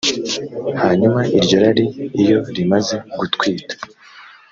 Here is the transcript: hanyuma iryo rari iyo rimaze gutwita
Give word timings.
hanyuma 0.81 1.19
iryo 1.37 1.57
rari 1.63 1.85
iyo 2.21 2.37
rimaze 2.55 2.95
gutwita 3.17 3.75